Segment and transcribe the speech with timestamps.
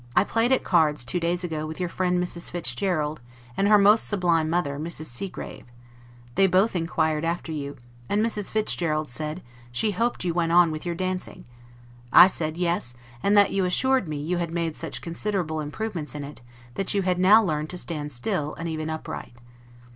[0.15, 2.49] I played at cards, two days ago, with your friend Mrs.
[2.49, 3.21] Fitzgerald,
[3.55, 5.05] and her most sublime mother, Mrs.
[5.05, 5.67] Seagrave;
[6.33, 7.75] they both inquired after you;
[8.09, 8.49] and Mrs.
[8.49, 11.45] Fitzgerald said, she hoped you went on with your dancing;
[12.11, 16.23] I said, Yes, and that you assured me, you had made such considerable improvements in
[16.23, 16.41] it,
[16.73, 19.33] that you had now learned to stand still, and even upright.